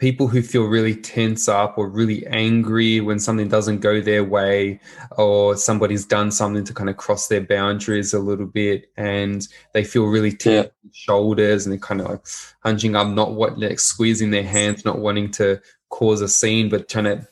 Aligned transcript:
people 0.00 0.26
who 0.26 0.40
feel 0.40 0.64
really 0.64 0.94
tense 0.94 1.46
up 1.46 1.76
or 1.76 1.88
really 1.88 2.26
angry 2.26 3.00
when 3.00 3.20
something 3.20 3.48
doesn't 3.48 3.80
go 3.80 4.00
their 4.00 4.24
way 4.24 4.80
or 5.18 5.56
somebody's 5.56 6.06
done 6.06 6.30
something 6.32 6.64
to 6.64 6.74
kind 6.74 6.88
of 6.88 6.96
cross 6.96 7.28
their 7.28 7.42
boundaries 7.42 8.14
a 8.14 8.18
little 8.18 8.46
bit 8.46 8.90
and 8.96 9.46
they 9.74 9.84
feel 9.84 10.06
really 10.06 10.32
tense 10.32 10.70
yeah. 10.82 10.90
shoulders 10.92 11.66
and 11.66 11.72
they're 11.72 11.78
kind 11.78 12.00
of 12.00 12.08
like 12.08 12.26
hunching 12.64 12.96
up 12.96 13.06
not 13.08 13.34
what 13.34 13.58
like 13.58 13.78
squeezing 13.78 14.30
their 14.30 14.42
hands 14.42 14.84
not 14.84 14.98
wanting 14.98 15.30
to 15.30 15.60
cause 15.90 16.22
a 16.22 16.28
scene 16.28 16.70
but 16.70 16.88
trying 16.88 17.04
to 17.04 17.28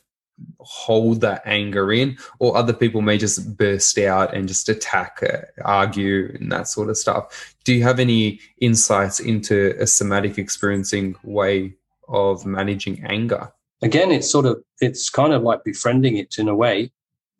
hold 0.59 1.19
that 1.19 1.41
anger 1.45 1.91
in 1.91 2.17
or 2.37 2.55
other 2.55 2.71
people 2.71 3.01
may 3.01 3.17
just 3.17 3.57
burst 3.57 3.97
out 3.97 4.33
and 4.33 4.47
just 4.47 4.69
attack 4.69 5.21
uh, 5.23 5.39
argue 5.65 6.31
and 6.39 6.51
that 6.51 6.67
sort 6.67 6.89
of 6.89 6.95
stuff 6.95 7.55
do 7.65 7.73
you 7.73 7.83
have 7.83 7.99
any 7.99 8.39
insights 8.61 9.19
into 9.19 9.75
a 9.79 9.87
somatic 9.87 10.37
experiencing 10.37 11.15
way 11.23 11.73
of 12.09 12.45
managing 12.45 13.03
anger? 13.05 13.51
Again, 13.81 14.11
it's 14.11 14.29
sort 14.29 14.45
of 14.45 14.61
it's 14.81 15.09
kind 15.09 15.33
of 15.33 15.43
like 15.43 15.63
befriending 15.63 16.17
it 16.17 16.37
in 16.37 16.47
a 16.47 16.55
way. 16.55 16.91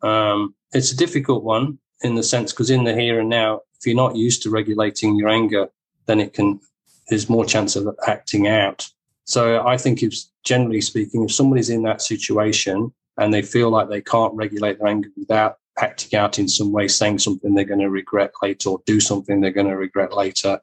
Um, 0.02 0.54
it's 0.72 0.92
a 0.92 0.96
difficult 0.96 1.44
one 1.44 1.78
in 2.02 2.14
the 2.14 2.22
sense 2.22 2.52
because 2.52 2.70
in 2.70 2.84
the 2.84 2.94
here 2.94 3.20
and 3.20 3.28
now, 3.28 3.60
if 3.78 3.86
you're 3.86 3.96
not 3.96 4.16
used 4.16 4.42
to 4.42 4.50
regulating 4.50 5.16
your 5.16 5.28
anger, 5.28 5.68
then 6.06 6.20
it 6.20 6.32
can 6.32 6.60
there's 7.08 7.28
more 7.28 7.44
chance 7.44 7.76
of 7.76 7.88
acting 8.06 8.46
out. 8.46 8.88
So 9.24 9.66
I 9.66 9.76
think 9.76 10.02
if 10.02 10.14
generally 10.44 10.80
speaking, 10.80 11.24
if 11.24 11.32
somebody's 11.32 11.70
in 11.70 11.82
that 11.82 12.02
situation 12.02 12.92
and 13.18 13.34
they 13.34 13.42
feel 13.42 13.70
like 13.70 13.88
they 13.88 14.00
can't 14.00 14.34
regulate 14.34 14.78
their 14.78 14.88
anger 14.88 15.10
without 15.16 15.58
acting 15.78 16.18
out 16.18 16.38
in 16.38 16.48
some 16.48 16.72
way, 16.72 16.88
saying 16.88 17.18
something 17.18 17.54
they're 17.54 17.64
going 17.64 17.80
to 17.80 17.90
regret 17.90 18.32
later 18.42 18.70
or 18.70 18.82
do 18.86 19.00
something 19.00 19.40
they're 19.40 19.50
going 19.50 19.68
to 19.68 19.76
regret 19.76 20.12
later, 20.12 20.60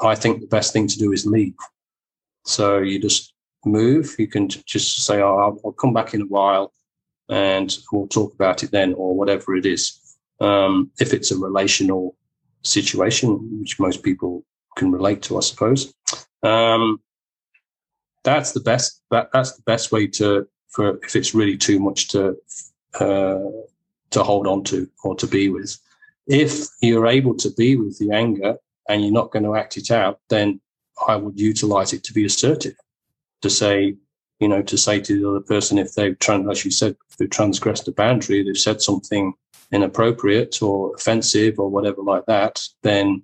I 0.00 0.14
think 0.14 0.40
the 0.40 0.46
best 0.46 0.72
thing 0.72 0.86
to 0.88 0.98
do 0.98 1.12
is 1.12 1.26
leave. 1.26 1.54
So 2.44 2.78
you 2.78 2.98
just 2.98 3.32
move, 3.66 4.14
you 4.18 4.28
can 4.28 4.48
just 4.48 5.04
say, 5.04 5.20
oh, 5.20 5.36
I'll, 5.36 5.60
I'll, 5.64 5.72
come 5.72 5.92
back 5.92 6.14
in 6.14 6.22
a 6.22 6.26
while 6.26 6.72
and 7.28 7.76
we'll 7.90 8.06
talk 8.06 8.32
about 8.34 8.62
it 8.62 8.70
then, 8.70 8.94
or 8.94 9.14
whatever 9.14 9.56
it 9.56 9.66
is. 9.66 10.16
Um, 10.40 10.90
if 11.00 11.12
it's 11.12 11.30
a 11.30 11.38
relational 11.38 12.16
situation, 12.62 13.58
which 13.60 13.80
most 13.80 14.02
people 14.02 14.44
can 14.76 14.92
relate 14.92 15.22
to, 15.22 15.36
I 15.36 15.40
suppose. 15.40 15.92
Um, 16.42 17.00
that's 18.22 18.52
the 18.52 18.60
best. 18.60 19.02
That, 19.10 19.30
that's 19.32 19.56
the 19.56 19.62
best 19.62 19.92
way 19.92 20.06
to 20.08 20.46
for 20.68 20.98
if 21.04 21.16
it's 21.16 21.34
really 21.34 21.56
too 21.56 21.80
much 21.80 22.08
to 22.08 22.36
uh, 23.00 23.38
to 24.10 24.22
hold 24.22 24.46
on 24.46 24.62
to 24.64 24.88
or 25.02 25.16
to 25.16 25.26
be 25.26 25.48
with. 25.48 25.78
If 26.26 26.66
you're 26.82 27.06
able 27.06 27.36
to 27.36 27.50
be 27.50 27.76
with 27.76 27.98
the 27.98 28.10
anger 28.12 28.56
and 28.88 29.02
you're 29.02 29.12
not 29.12 29.30
going 29.30 29.44
to 29.44 29.56
act 29.56 29.76
it 29.76 29.90
out, 29.90 30.20
then 30.28 30.60
I 31.06 31.16
would 31.16 31.38
utilize 31.38 31.92
it 31.92 32.02
to 32.04 32.12
be 32.12 32.24
assertive 32.24 32.74
to 33.42 33.50
say, 33.50 33.96
you 34.40 34.48
know, 34.48 34.62
to 34.62 34.76
say 34.76 35.00
to 35.00 35.18
the 35.18 35.28
other 35.28 35.40
person 35.40 35.78
if 35.78 35.94
they've, 35.94 36.16
as 36.50 36.64
you 36.64 36.70
said, 36.70 36.96
they've 37.18 37.30
transgressed 37.30 37.88
a 37.88 37.92
boundary, 37.92 38.42
they've 38.42 38.58
said 38.58 38.82
something 38.82 39.32
inappropriate 39.72 40.62
or 40.62 40.94
offensive 40.94 41.58
or 41.58 41.68
whatever 41.68 42.02
like 42.02 42.24
that, 42.26 42.62
then 42.82 43.22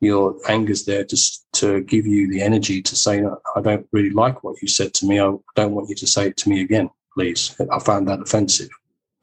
your 0.00 0.36
anger's 0.48 0.84
there 0.84 1.04
to, 1.04 1.16
to 1.52 1.80
give 1.82 2.06
you 2.06 2.30
the 2.30 2.42
energy 2.42 2.82
to 2.82 2.96
say, 2.96 3.22
I 3.54 3.60
don't 3.60 3.86
really 3.92 4.10
like 4.10 4.44
what 4.44 4.60
you 4.60 4.68
said 4.68 4.92
to 4.94 5.06
me. 5.06 5.20
I 5.20 5.34
don't 5.54 5.72
want 5.72 5.88
you 5.88 5.94
to 5.96 6.06
say 6.06 6.28
it 6.28 6.36
to 6.38 6.48
me 6.48 6.60
again, 6.60 6.90
please. 7.14 7.56
I 7.70 7.78
found 7.78 8.08
that 8.08 8.20
offensive, 8.20 8.68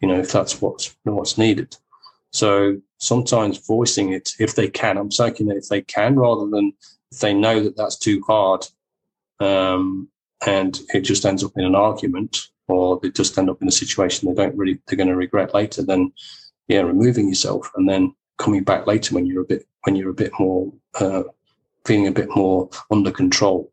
you 0.01 0.07
know, 0.07 0.19
if 0.19 0.31
that's 0.31 0.61
what's, 0.61 0.95
what's 1.03 1.37
needed. 1.37 1.75
So 2.31 2.81
sometimes 2.97 3.65
voicing 3.65 4.13
it, 4.13 4.31
if 4.39 4.55
they 4.55 4.67
can, 4.67 4.97
I'm 4.97 5.11
saying 5.11 5.35
if 5.39 5.69
they 5.69 5.81
can, 5.81 6.15
rather 6.15 6.49
than 6.49 6.73
if 7.11 7.19
they 7.19 7.33
know 7.33 7.61
that 7.63 7.77
that's 7.77 7.97
too 7.97 8.23
hard, 8.25 8.65
um, 9.39 10.09
and 10.45 10.81
it 10.93 11.01
just 11.01 11.25
ends 11.25 11.43
up 11.43 11.51
in 11.55 11.65
an 11.65 11.75
argument 11.75 12.49
or 12.67 12.99
they 13.01 13.09
just 13.09 13.37
end 13.37 13.49
up 13.49 13.61
in 13.61 13.67
a 13.67 13.71
situation 13.71 14.27
they 14.27 14.35
don't 14.35 14.57
really 14.57 14.79
they're 14.87 14.97
going 14.97 15.09
to 15.09 15.15
regret 15.15 15.53
later 15.53 15.83
then 15.83 16.11
yeah 16.67 16.81
removing 16.81 17.27
yourself 17.27 17.69
and 17.75 17.87
then 17.87 18.13
coming 18.37 18.63
back 18.63 18.87
later 18.87 19.13
when 19.13 19.25
you're 19.25 19.41
a 19.41 19.45
bit 19.45 19.67
when 19.83 19.95
you're 19.95 20.09
a 20.09 20.13
bit 20.13 20.31
more 20.39 20.71
uh, 20.99 21.23
feeling 21.85 22.07
a 22.07 22.11
bit 22.11 22.29
more 22.35 22.69
under 22.91 23.11
control 23.11 23.71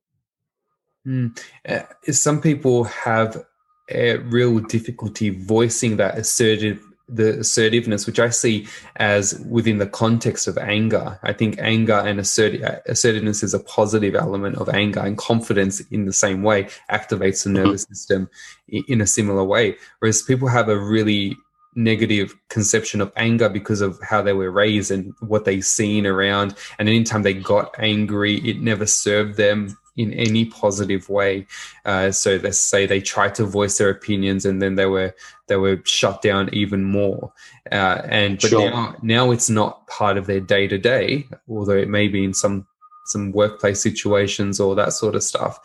mm. 1.07 1.37
uh, 1.69 1.83
some 2.13 2.41
people 2.41 2.85
have 2.85 3.45
a 3.91 4.17
real 4.19 4.59
difficulty 4.61 5.31
voicing 5.31 5.97
that 5.97 6.19
assertive 6.19 6.81
the 7.13 7.41
assertiveness, 7.41 8.07
which 8.07 8.21
I 8.21 8.31
see 8.31 8.67
as 8.97 9.39
within 9.49 9.79
the 9.79 9.87
context 9.87 10.47
of 10.47 10.57
anger. 10.59 11.19
I 11.23 11.33
think 11.33 11.59
anger 11.59 11.95
and 11.95 12.21
assert- 12.21 12.61
assertiveness 12.87 13.43
is 13.43 13.55
a 13.55 13.61
positive 13.61 14.15
element 14.15 14.57
of 14.57 14.69
anger, 14.69 15.01
and 15.01 15.19
confidence 15.19 15.81
in 15.91 16.07
the 16.07 16.13
same 16.13 16.43
way 16.43 16.69
activates 16.91 17.45
the 17.45 17.51
mm-hmm. 17.51 17.65
nervous 17.65 17.83
system 17.85 18.29
in 18.69 19.01
a 19.01 19.07
similar 19.07 19.45
way. 19.45 19.77
Whereas 19.99 20.23
people 20.23 20.49
have 20.49 20.69
a 20.69 20.79
really 20.79 21.37
negative 21.75 22.35
conception 22.49 23.01
of 23.01 23.13
anger 23.17 23.49
because 23.49 23.81
of 23.81 23.99
how 24.03 24.21
they 24.23 24.33
were 24.33 24.51
raised 24.51 24.91
and 24.91 25.13
what 25.21 25.45
they've 25.45 25.65
seen 25.65 26.07
around. 26.07 26.55
And 26.79 26.89
anytime 26.89 27.23
they 27.23 27.35
got 27.35 27.75
angry, 27.79 28.37
it 28.39 28.61
never 28.61 28.87
served 28.87 29.37
them 29.37 29.77
in 29.97 30.13
any 30.15 30.45
positive 30.45 31.09
way. 31.09 31.47
Uh, 31.85 32.11
so 32.11 32.41
let's 32.43 32.59
say 32.59 32.87
they 32.87 33.01
tried 33.01 33.35
to 33.35 33.45
voice 33.45 33.79
their 33.79 33.91
opinions 33.91 34.45
and 34.45 34.61
then 34.63 34.77
they 34.77 34.87
were 34.87 35.15
they 35.49 35.57
were 35.57 35.81
shut 35.85 36.23
down 36.23 36.49
even 36.53 36.85
more. 36.85 37.33
Uh, 37.71 38.03
and 38.05 38.41
but 38.41 38.51
sure. 38.51 38.71
now 38.71 38.97
now 39.03 39.31
it's 39.31 39.51
not 39.51 39.87
part 39.87 40.17
of 40.17 40.27
their 40.27 40.41
day 40.41 40.67
to 40.67 40.79
day, 40.79 41.27
although 41.49 41.77
it 41.77 41.89
may 41.89 42.09
be 42.09 42.25
in 42.25 42.35
some 42.35 42.67
some 43.07 43.33
workplace 43.33 43.83
situations 43.83 44.61
or 44.61 44.75
that 44.75 44.93
sort 44.93 45.15
of 45.15 45.23
stuff. 45.23 45.59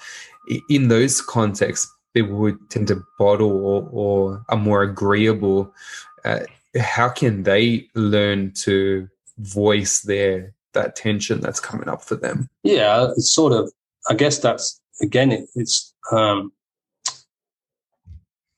In 0.70 0.90
those 0.90 1.22
contexts, 1.22 1.92
people 2.14 2.38
would 2.38 2.70
tend 2.70 2.88
to 2.88 3.04
bottle 3.18 3.52
or, 3.52 3.90
or 3.92 4.46
are 4.50 4.58
more 4.58 4.84
agreeable. 4.84 5.74
Uh, 6.24 6.40
how 6.80 7.10
can 7.10 7.44
they 7.44 7.88
learn 7.94 8.52
to 8.52 9.08
voice 9.38 10.02
their 10.02 10.54
that 10.74 10.96
tension 10.96 11.40
that's 11.42 11.60
coming 11.60 11.90
up 11.90 12.04
for 12.04 12.16
them? 12.16 12.50
Yeah, 12.64 13.12
it's 13.12 13.34
sort 13.34 13.54
of 13.54 13.72
I 14.10 14.14
guess 14.14 14.40
that's 14.40 14.82
again, 15.02 15.32
it, 15.32 15.50
it's 15.56 15.94
um, 16.12 16.52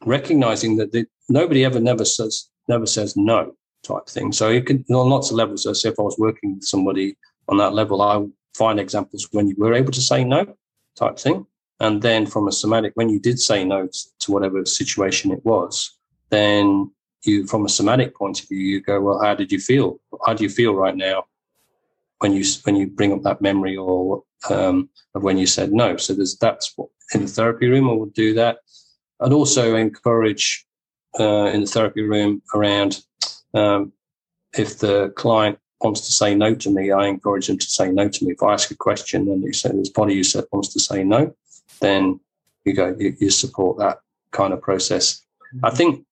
recognizing 0.06 0.78
that 0.78 0.92
the, 0.92 1.06
nobody 1.30 1.66
ever 1.66 1.80
never 1.80 2.06
says 2.06 2.50
never 2.68 2.86
says 2.86 3.16
no 3.16 3.56
type 3.84 4.08
thing. 4.08 4.32
So 4.32 4.50
you 4.50 4.62
can 4.62 4.84
on 4.90 5.10
lots 5.10 5.30
of 5.30 5.38
levels. 5.38 5.64
So 5.64 5.72
if 5.72 6.00
I 6.00 6.04
was 6.04 6.18
working 6.18 6.56
with 6.56 6.64
somebody 6.64 7.18
on 7.48 7.58
that 7.58 7.74
level, 7.74 8.02
I 8.02 8.26
find 8.56 8.80
examples 8.80 9.28
when 9.32 9.48
you 9.48 9.56
were 9.58 9.74
able 9.74 9.92
to 9.92 10.02
say 10.02 10.24
no 10.24 10.56
type 10.96 11.18
thing. 11.18 11.46
And 11.80 12.02
then 12.02 12.26
from 12.26 12.48
a 12.48 12.52
somatic, 12.52 12.94
when 12.96 13.08
you 13.10 13.20
did 13.20 13.40
say 13.40 13.64
no 13.64 13.88
to 14.20 14.32
whatever 14.32 14.66
situation 14.66 15.32
it 15.32 15.46
was, 15.46 15.96
then 16.32 16.92
you, 17.24 17.46
from 17.46 17.66
a 17.66 17.70
somatic 17.70 18.16
point 18.16 18.42
of 18.42 18.50
view, 18.50 18.58
you 18.58 18.82
go, 18.82 19.00
well, 19.00 19.22
how 19.22 19.36
did 19.36 19.52
you 19.52 19.60
feel? 19.60 20.00
How 20.26 20.34
do 20.34 20.44
you 20.44 20.50
feel 20.50 20.74
right 20.74 20.96
now? 20.96 21.26
when 22.20 22.34
you 22.34 22.44
when 22.64 22.76
you 22.76 22.88
bring 22.88 23.14
up 23.14 23.22
that 23.24 23.42
memory 23.42 23.78
or 23.78 24.24
um, 24.50 24.90
of 25.16 25.24
when 25.24 25.38
you 25.38 25.48
said 25.48 25.72
no. 25.72 25.98
So 25.98 26.14
there's 26.14 26.38
that's 26.38 26.74
what 26.76 26.90
in 27.14 27.22
the 27.22 27.28
therapy 27.28 27.68
room 27.68 27.90
I 27.90 27.94
would 27.94 28.14
do 28.14 28.34
that. 28.36 28.60
I'd 29.20 29.34
also 29.34 29.76
encourage 29.76 30.66
uh, 31.20 31.46
in 31.46 31.62
the 31.62 31.68
therapy 31.68 32.04
room 32.04 32.42
around 32.54 33.02
um, 33.54 33.94
if 34.58 34.80
the 34.80 35.10
client 35.16 35.60
wants 35.82 36.02
to 36.02 36.12
say 36.12 36.36
no 36.36 36.56
to 36.56 36.70
me, 36.70 36.92
I 36.92 37.08
encourage 37.08 37.48
them 37.48 37.58
to 37.58 37.66
say 37.66 37.92
no 37.92 38.10
to 38.10 38.26
me. 38.26 38.34
If 38.34 38.44
I 38.44 38.54
ask 38.54 38.72
a 38.72 38.76
question 38.76 39.28
and 39.30 39.44
you 39.44 39.54
say 39.54 39.72
this 39.72 39.90
body 39.90 40.16
you 40.16 40.24
said 40.24 40.46
wants 40.52 40.74
to 40.74 40.80
say 40.80 41.04
no, 41.04 41.36
then 41.80 42.20
you 42.66 42.74
go 42.74 42.96
you, 43.00 43.16
you 43.20 43.30
support 43.30 43.78
that 43.80 44.00
kind 44.32 44.54
of 44.54 44.62
process. 44.62 45.24
Mm-hmm. 45.56 45.66
I 45.66 45.70
think 45.72 46.06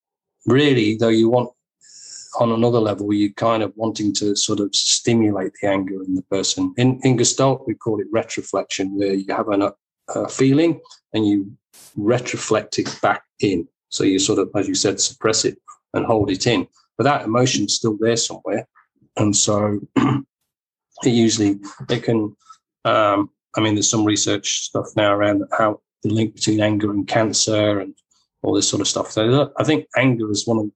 really 0.45 0.97
though 0.97 1.09
you 1.09 1.29
want 1.29 1.51
on 2.39 2.51
another 2.51 2.79
level, 2.79 3.13
you're 3.13 3.31
kind 3.33 3.63
of 3.63 3.73
wanting 3.75 4.13
to 4.15 4.35
sort 4.35 4.59
of 4.59 4.73
stimulate 4.75 5.53
the 5.61 5.67
anger 5.67 6.03
in 6.03 6.15
the 6.15 6.21
person. 6.23 6.73
In, 6.77 6.99
in 7.03 7.17
Gestalt, 7.17 7.65
we 7.67 7.75
call 7.75 7.99
it 7.99 8.11
retroflexion, 8.13 8.91
where 8.91 9.13
you 9.13 9.33
have 9.33 9.49
an, 9.49 9.69
a 10.09 10.29
feeling 10.29 10.79
and 11.13 11.27
you 11.27 11.51
retroflect 11.97 12.79
it 12.79 12.99
back 13.01 13.23
in. 13.39 13.67
So 13.89 14.03
you 14.03 14.19
sort 14.19 14.39
of, 14.39 14.49
as 14.55 14.67
you 14.67 14.75
said, 14.75 14.99
suppress 14.99 15.45
it 15.45 15.57
and 15.93 16.05
hold 16.05 16.29
it 16.29 16.47
in. 16.47 16.67
But 16.97 17.05
that 17.05 17.23
emotion's 17.23 17.73
still 17.73 17.97
there 17.99 18.17
somewhere. 18.17 18.67
And 19.17 19.35
so 19.35 19.79
it 19.95 20.23
usually, 21.03 21.59
it 21.89 22.03
can, 22.03 22.35
um, 22.83 23.29
I 23.55 23.61
mean, 23.61 23.75
there's 23.75 23.89
some 23.89 24.05
research 24.05 24.63
stuff 24.63 24.87
now 24.95 25.13
around 25.13 25.43
how 25.57 25.81
the 26.03 26.09
link 26.09 26.35
between 26.35 26.61
anger 26.61 26.91
and 26.91 27.07
cancer 27.07 27.79
and 27.79 27.95
all 28.43 28.53
this 28.53 28.69
sort 28.69 28.81
of 28.81 28.87
stuff. 28.87 29.11
So 29.11 29.51
I 29.57 29.63
think 29.63 29.87
anger 29.97 30.29
is 30.31 30.45
one 30.45 30.59
of 30.59 30.71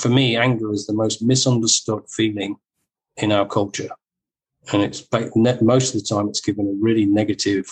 for 0.00 0.08
me, 0.08 0.36
anger 0.36 0.72
is 0.72 0.86
the 0.86 0.92
most 0.92 1.22
misunderstood 1.22 2.02
feeling 2.08 2.56
in 3.16 3.32
our 3.32 3.46
culture. 3.46 3.90
And 4.72 4.82
it's 4.82 5.06
most 5.60 5.94
of 5.94 6.00
the 6.00 6.06
time 6.06 6.28
it's 6.28 6.40
given 6.40 6.66
a 6.66 6.82
really 6.84 7.04
negative 7.04 7.66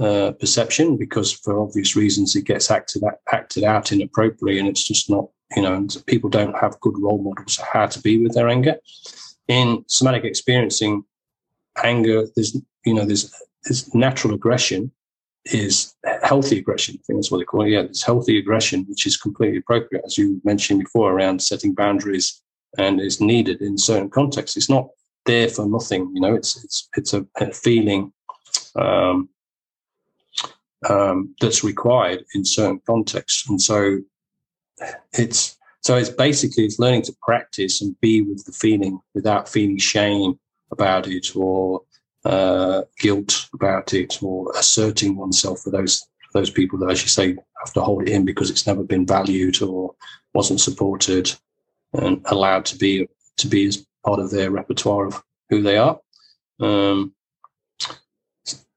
uh, 0.00 0.32
perception 0.32 0.96
because 0.96 1.32
for 1.32 1.60
obvious 1.60 1.96
reasons 1.96 2.36
it 2.36 2.44
gets 2.44 2.70
acted 2.70 3.02
acted 3.32 3.64
out 3.64 3.90
inappropriately 3.90 4.58
and 4.58 4.68
it's 4.68 4.84
just 4.84 5.10
not 5.10 5.26
you 5.56 5.62
know 5.62 5.84
people 6.06 6.30
don't 6.30 6.56
have 6.56 6.78
good 6.78 6.94
role 7.00 7.20
models 7.20 7.58
of 7.58 7.66
how 7.66 7.84
to 7.84 8.00
be 8.00 8.22
with 8.22 8.32
their 8.32 8.48
anger 8.48 8.76
in 9.48 9.84
somatic 9.88 10.22
experiencing 10.22 11.02
anger 11.82 12.26
there's 12.36 12.56
you 12.84 12.94
know 12.94 13.04
there's, 13.04 13.34
there's 13.64 13.92
natural 13.92 14.34
aggression 14.34 14.92
is 15.52 15.94
healthy 16.22 16.58
aggression. 16.58 16.94
I 16.96 17.02
think 17.06 17.18
that's 17.18 17.30
what 17.30 17.38
they 17.38 17.44
call 17.44 17.64
it. 17.64 17.70
Yeah, 17.70 17.80
it's 17.80 18.02
healthy 18.02 18.38
aggression, 18.38 18.84
which 18.88 19.06
is 19.06 19.16
completely 19.16 19.58
appropriate, 19.58 20.04
as 20.04 20.18
you 20.18 20.40
mentioned 20.44 20.80
before, 20.80 21.12
around 21.12 21.42
setting 21.42 21.74
boundaries 21.74 22.42
and 22.76 23.00
is 23.00 23.20
needed 23.20 23.62
in 23.62 23.78
certain 23.78 24.10
contexts. 24.10 24.56
It's 24.56 24.70
not 24.70 24.88
there 25.24 25.48
for 25.48 25.66
nothing. 25.66 26.10
You 26.14 26.20
know, 26.20 26.34
it's 26.34 26.62
it's 26.62 26.88
it's 26.96 27.14
a, 27.14 27.26
a 27.36 27.52
feeling 27.52 28.12
um, 28.76 29.28
um, 30.88 31.34
that's 31.40 31.64
required 31.64 32.24
in 32.34 32.44
certain 32.44 32.80
contexts, 32.86 33.48
and 33.48 33.60
so 33.60 33.98
it's 35.12 35.56
so 35.82 35.96
it's 35.96 36.10
basically 36.10 36.64
it's 36.64 36.78
learning 36.78 37.02
to 37.02 37.16
practice 37.22 37.80
and 37.80 37.98
be 38.00 38.22
with 38.22 38.44
the 38.44 38.52
feeling 38.52 39.00
without 39.14 39.48
feeling 39.48 39.78
shame 39.78 40.38
about 40.70 41.06
it 41.06 41.34
or 41.34 41.82
uh, 42.28 42.82
guilt 42.98 43.48
about 43.54 43.94
it 43.94 44.22
or 44.22 44.52
asserting 44.56 45.16
oneself 45.16 45.60
for 45.60 45.70
those 45.70 46.06
for 46.30 46.40
those 46.40 46.50
people 46.50 46.78
that, 46.78 46.90
as 46.90 47.02
you 47.02 47.08
say, 47.08 47.34
have 47.64 47.72
to 47.72 47.80
hold 47.80 48.02
it 48.02 48.10
in 48.10 48.24
because 48.24 48.50
it's 48.50 48.66
never 48.66 48.84
been 48.84 49.06
valued 49.06 49.62
or 49.62 49.94
wasn't 50.34 50.60
supported 50.60 51.32
and 51.94 52.20
allowed 52.26 52.66
to 52.66 52.76
be 52.76 53.08
to 53.38 53.46
be 53.48 53.66
as 53.66 53.86
part 54.04 54.20
of 54.20 54.30
their 54.30 54.50
repertoire 54.50 55.06
of 55.06 55.22
who 55.48 55.62
they 55.62 55.78
are. 55.78 55.98
Um, 56.60 57.14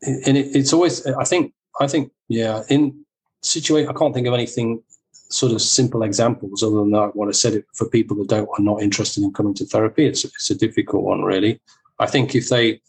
and 0.01 0.38
it, 0.38 0.56
it's 0.56 0.74
always, 0.74 1.06
I 1.06 1.25
think, 1.25 1.54
I 1.80 1.88
think, 1.88 2.12
yeah, 2.27 2.63
in 2.69 3.06
situation, 3.42 3.89
I 3.89 3.94
can't 3.94 4.13
think 4.13 4.27
of 4.27 4.33
anything 4.33 4.81
sort 5.13 5.51
of 5.51 5.62
simple 5.62 6.04
examples 6.04 6.63
other 6.63 6.77
than 6.77 6.92
that. 6.92 7.15
What 7.15 7.27
I 7.27 7.31
said 7.31 7.54
it 7.54 7.65
for 7.74 7.89
people 7.89 8.18
that 8.18 8.30
don't 8.30 8.50
are 8.57 8.63
not 8.63 8.81
interested 8.81 9.24
in 9.24 9.33
coming 9.33 9.54
to 9.56 9.65
therapy. 9.65 10.06
It's 10.06 10.24
it's 10.24 10.50
a 10.50 10.56
difficult 10.56 11.04
one, 11.04 11.24
really. 11.24 11.59
I 12.00 12.07
think 12.07 12.33
if 12.33 12.50
they, 12.50 12.81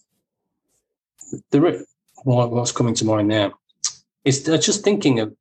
the 1.50 1.86
what's 2.24 2.72
coming 2.72 2.94
to 2.94 3.04
mind 3.04 3.28
now 3.28 3.52
is 4.24 4.44
they're 4.44 4.58
just 4.58 4.84
thinking 4.84 5.20
of 5.20 5.34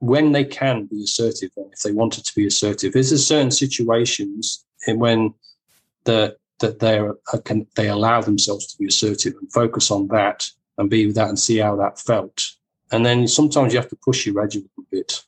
when 0.00 0.32
they 0.32 0.44
can 0.44 0.84
be 0.84 1.02
assertive 1.02 1.50
if 1.72 1.80
they 1.80 1.92
wanted 1.92 2.24
to 2.24 2.34
be 2.34 2.46
assertive. 2.46 2.94
Is 2.94 3.10
there 3.10 3.18
certain 3.18 3.50
situations 3.50 4.64
when 4.86 5.34
the 6.04 6.36
that 6.60 6.78
they 6.78 6.98
uh, 6.98 7.38
can 7.44 7.66
they 7.76 7.88
allow 7.88 8.20
themselves 8.20 8.66
to 8.66 8.78
be 8.78 8.86
assertive 8.86 9.34
and 9.40 9.52
focus 9.52 9.90
on 9.90 10.08
that 10.08 10.48
and 10.78 10.90
be 10.90 11.06
with 11.06 11.16
that 11.16 11.28
and 11.28 11.38
see 11.38 11.58
how 11.58 11.76
that 11.76 11.98
felt. 11.98 12.42
And 12.92 13.04
then 13.04 13.26
sometimes 13.28 13.72
you 13.72 13.80
have 13.80 13.90
to 13.90 13.98
push 14.04 14.26
your 14.26 14.42
edge 14.42 14.56
a 14.56 14.60
little 14.60 14.86
bit, 14.90 15.22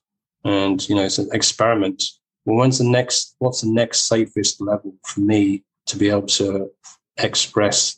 and 0.45 0.87
you 0.89 0.95
know 0.95 1.05
it's 1.05 1.19
an 1.19 1.29
experiment. 1.33 2.03
Well, 2.45 2.57
when's 2.57 2.79
the 2.79 2.85
next? 2.85 3.35
What's 3.39 3.61
the 3.61 3.71
next 3.71 4.09
safest 4.09 4.61
level 4.61 4.95
for 5.05 5.21
me 5.21 5.65
to 5.87 5.97
be 5.97 6.09
able 6.09 6.27
to 6.27 6.71
express 7.19 7.98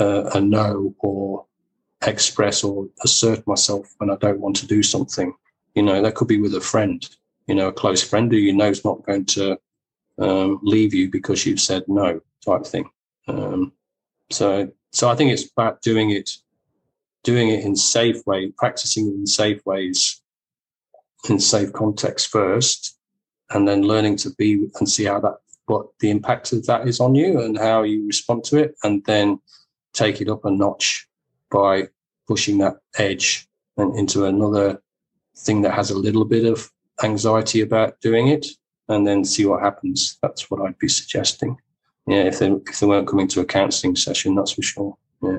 uh, 0.00 0.30
a 0.34 0.40
no 0.40 0.94
or 0.98 1.46
express 2.06 2.64
or 2.64 2.88
assert 3.04 3.46
myself 3.46 3.94
when 3.98 4.10
I 4.10 4.16
don't 4.16 4.40
want 4.40 4.56
to 4.56 4.66
do 4.66 4.82
something? 4.82 5.34
You 5.74 5.82
know, 5.82 6.02
that 6.02 6.14
could 6.14 6.28
be 6.28 6.40
with 6.40 6.54
a 6.54 6.60
friend, 6.60 7.08
you 7.46 7.54
know, 7.54 7.68
a 7.68 7.72
close 7.72 8.02
friend 8.02 8.30
who 8.30 8.38
you 8.38 8.52
know 8.52 8.68
is 8.68 8.84
not 8.84 9.04
going 9.06 9.24
to 9.26 9.58
um, 10.18 10.60
leave 10.62 10.94
you 10.94 11.10
because 11.10 11.46
you've 11.46 11.60
said 11.60 11.84
no, 11.88 12.20
type 12.44 12.66
thing. 12.66 12.88
Um, 13.28 13.72
so, 14.30 14.70
so 14.90 15.08
I 15.08 15.14
think 15.14 15.32
it's 15.32 15.50
about 15.50 15.82
doing 15.82 16.10
it, 16.10 16.30
doing 17.22 17.48
it 17.50 17.64
in 17.64 17.76
safe 17.76 18.26
way, 18.26 18.52
practicing 18.56 19.08
it 19.08 19.14
in 19.14 19.26
safe 19.26 19.64
ways, 19.64 20.20
in 21.28 21.38
safe 21.38 21.72
context 21.72 22.28
first, 22.28 22.98
and 23.50 23.66
then 23.66 23.82
learning 23.82 24.16
to 24.16 24.30
be 24.30 24.68
and 24.78 24.88
see 24.88 25.04
how 25.04 25.20
that, 25.20 25.36
what 25.66 25.86
the 26.00 26.10
impact 26.10 26.52
of 26.52 26.66
that 26.66 26.88
is 26.88 27.00
on 27.00 27.14
you 27.14 27.40
and 27.40 27.58
how 27.58 27.82
you 27.82 28.06
respond 28.06 28.44
to 28.44 28.58
it, 28.58 28.74
and 28.82 29.04
then 29.04 29.40
take 29.92 30.20
it 30.20 30.28
up 30.28 30.44
a 30.44 30.50
notch 30.50 31.06
by 31.50 31.88
pushing 32.26 32.58
that 32.58 32.76
edge 32.98 33.46
and 33.76 33.96
into 33.96 34.24
another 34.26 34.82
thing 35.36 35.62
that 35.62 35.74
has 35.74 35.90
a 35.90 35.98
little 35.98 36.24
bit 36.24 36.44
of 36.44 36.70
anxiety 37.02 37.60
about 37.60 38.00
doing 38.00 38.28
it 38.28 38.46
and 38.88 39.06
then 39.06 39.24
see 39.24 39.46
what 39.46 39.62
happens. 39.62 40.18
That's 40.22 40.50
what 40.50 40.60
I'd 40.62 40.78
be 40.78 40.88
suggesting. 40.88 41.56
Yeah, 42.06 42.24
if 42.24 42.38
they 42.38 42.50
if 42.50 42.80
they 42.80 42.86
weren't 42.86 43.08
coming 43.08 43.28
to 43.28 43.40
a 43.40 43.44
counselling 43.44 43.96
session, 43.96 44.34
that's 44.34 44.52
for 44.52 44.62
sure. 44.62 44.96
Yeah. 45.22 45.38